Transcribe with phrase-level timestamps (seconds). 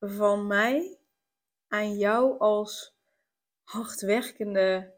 [0.00, 0.98] van mij
[1.68, 2.96] aan jou als
[3.62, 4.94] hardwerkende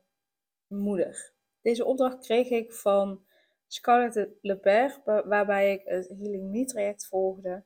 [0.67, 1.33] moeder.
[1.63, 3.25] Deze opdracht kreeg ik van
[3.67, 7.65] Scarlett Lepère, waarbij ik het Healing Me traject volgde.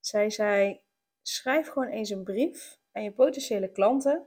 [0.00, 0.80] Zij zei:
[1.22, 4.26] schrijf gewoon eens een brief aan je potentiële klanten,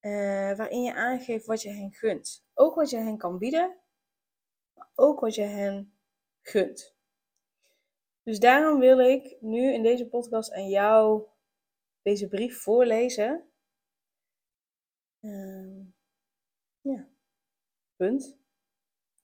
[0.00, 2.44] uh, waarin je aangeeft wat je hen gunt.
[2.54, 3.76] Ook wat je hen kan bieden,
[4.74, 5.94] maar ook wat je hen
[6.42, 6.94] gunt.
[8.22, 11.26] Dus daarom wil ik nu in deze podcast aan jou
[12.04, 13.50] deze brief voorlezen.
[15.20, 15.86] Uh,
[16.80, 17.08] ja,
[17.96, 18.36] punt.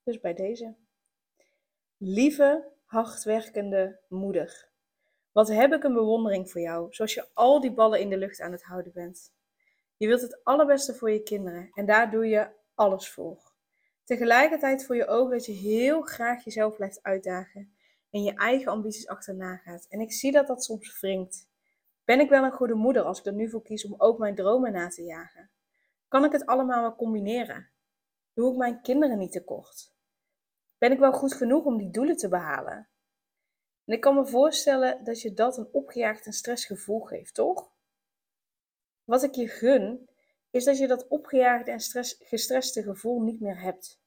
[0.02, 0.76] Dus bij deze.
[1.96, 4.68] Lieve, hardwerkende moeder.
[5.32, 8.40] Wat heb ik een bewondering voor jou, zoals je al die ballen in de lucht
[8.40, 9.32] aan het houden bent.
[9.96, 13.52] Je wilt het allerbeste voor je kinderen en daar doe je alles voor.
[14.04, 17.74] Tegelijkertijd voel je ook dat je heel graag jezelf blijft uitdagen
[18.10, 19.86] en je eigen ambities achterna gaat.
[19.88, 21.49] En ik zie dat dat soms wringt.
[22.10, 24.34] Ben ik wel een goede moeder als ik er nu voor kies om ook mijn
[24.34, 25.50] dromen na te jagen?
[26.08, 27.70] Kan ik het allemaal wel combineren?
[28.32, 29.94] Doe ik mijn kinderen niet tekort?
[30.78, 32.88] Ben ik wel goed genoeg om die doelen te behalen?
[33.84, 37.72] En ik kan me voorstellen dat je dat een opgejaagd en stressgevoel geeft, toch?
[39.04, 40.08] Wat ik je gun,
[40.50, 44.00] is dat je dat opgejaagde en stress, gestreste gevoel niet meer hebt.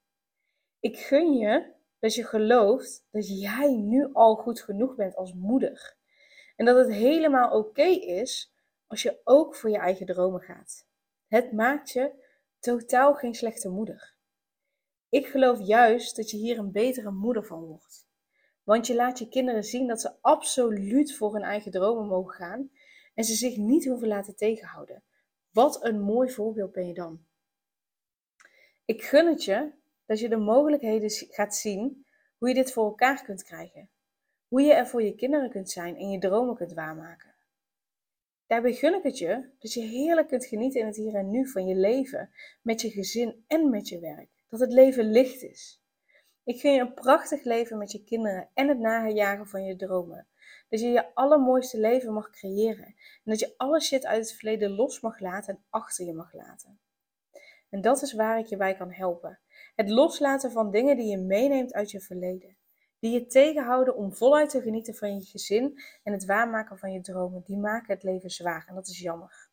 [0.80, 6.02] Ik gun je dat je gelooft dat jij nu al goed genoeg bent als moeder.
[6.56, 8.54] En dat het helemaal oké is
[8.88, 10.88] als je ook voor je eigen dromen gaat.
[11.28, 12.12] Het maakt je
[12.60, 14.16] totaal geen slechte moeder.
[15.10, 18.08] Ik geloof juist dat je hier een betere moeder van wordt.
[18.64, 22.72] Want je laat je kinderen zien dat ze absoluut voor hun eigen dromen mogen gaan
[23.14, 25.04] en ze zich niet hoeven laten tegenhouden.
[25.52, 27.26] Wat een mooi voorbeeld ben je dan.
[28.86, 29.72] Ik gun het je
[30.06, 32.06] dat je de mogelijkheden gaat zien
[32.38, 33.90] hoe je dit voor elkaar kunt krijgen.
[34.54, 37.34] Hoe je er voor je kinderen kunt zijn en je dromen kunt waarmaken.
[38.48, 41.48] Daarbij gun ik het je dat je heerlijk kunt genieten in het hier en nu
[41.48, 42.30] van je leven,
[42.62, 44.30] met je gezin en met je werk.
[44.50, 45.82] Dat het leven licht is.
[46.44, 50.28] Ik gun je een prachtig leven met je kinderen en het najagen van je dromen.
[50.70, 52.86] Dat je je allermooiste leven mag creëren.
[52.86, 56.34] En dat je alle shit uit het verleden los mag laten en achter je mag
[56.34, 56.80] laten.
[57.70, 59.40] En dat is waar ik je bij kan helpen.
[59.76, 62.58] Het loslaten van dingen die je meeneemt uit je verleden.
[63.04, 67.02] Die je tegenhouden om voluit te genieten van je gezin en het waarmaken van je
[67.02, 67.44] dromen.
[67.46, 69.50] Die maken het leven zwaar en dat is jammer.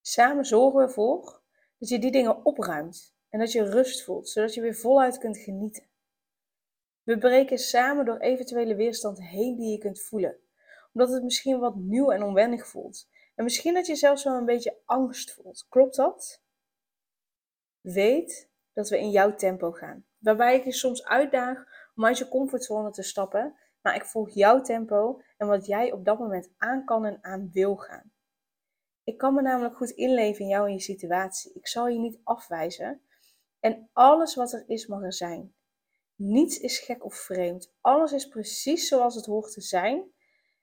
[0.00, 1.42] Samen zorgen we ervoor
[1.78, 5.38] dat je die dingen opruimt en dat je rust voelt, zodat je weer voluit kunt
[5.38, 5.88] genieten.
[7.02, 10.38] We breken samen door eventuele weerstand heen die je kunt voelen,
[10.92, 13.08] omdat het misschien wat nieuw en onwennig voelt.
[13.34, 15.66] En misschien dat je zelfs wel een beetje angst voelt.
[15.68, 16.42] Klopt dat?
[17.80, 20.06] Weet dat we in jouw tempo gaan.
[20.18, 21.64] Waarbij ik je soms uitdaag
[21.96, 26.04] om uit je comfortzone te stappen, maar ik volg jouw tempo en wat jij op
[26.04, 28.12] dat moment aan kan en aan wil gaan.
[29.04, 31.52] Ik kan me namelijk goed inleven in jou en je situatie.
[31.54, 33.02] Ik zal je niet afwijzen.
[33.60, 35.54] En alles wat er is, mag er zijn.
[36.14, 37.72] Niets is gek of vreemd.
[37.80, 40.10] Alles is precies zoals het hoort te zijn.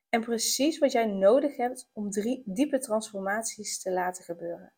[0.10, 4.74] En precies wat jij nodig hebt om drie diepe transformaties te laten gebeuren.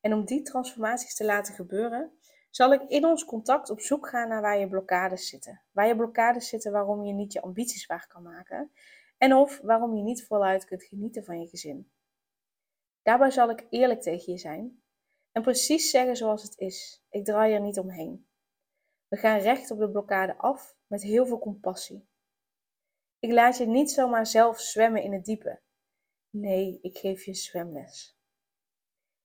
[0.00, 2.18] En om die transformaties te laten gebeuren,
[2.50, 5.62] zal ik in ons contact op zoek gaan naar waar je blokkades zitten.
[5.70, 8.72] Waar je blokkades zitten waarom je niet je ambities waar kan maken.
[9.18, 11.90] En of waarom je niet voluit kunt genieten van je gezin.
[13.02, 14.82] Daarbij zal ik eerlijk tegen je zijn
[15.32, 17.04] en precies zeggen zoals het is.
[17.10, 18.28] Ik draai er niet omheen.
[19.08, 22.08] We gaan recht op de blokkade af met heel veel compassie.
[23.18, 25.60] Ik laat je niet zomaar zelf zwemmen in het diepe.
[26.30, 28.18] Nee, ik geef je zwemles.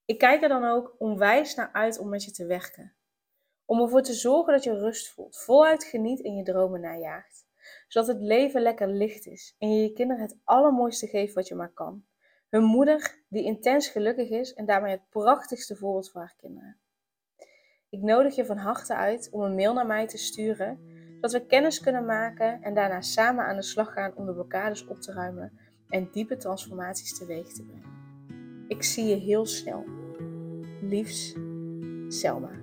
[0.05, 2.95] Ik kijk er dan ook onwijs naar uit om met je te werken.
[3.65, 7.45] Om ervoor te zorgen dat je rust voelt, voluit geniet en je dromen najaagt.
[7.87, 11.55] Zodat het leven lekker licht is en je je kinderen het allermooiste geeft wat je
[11.55, 12.03] maar kan.
[12.49, 16.77] Hun moeder die intens gelukkig is en daarmee het prachtigste voorbeeld voor haar kinderen.
[17.89, 20.79] Ik nodig je van harte uit om een mail naar mij te sturen,
[21.13, 24.87] zodat we kennis kunnen maken en daarna samen aan de slag gaan om de blokkades
[24.87, 27.91] op te ruimen en diepe transformaties teweeg te brengen.
[28.67, 29.83] Ik zie je heel snel.
[30.81, 31.35] Liefs,
[32.07, 32.62] Selma.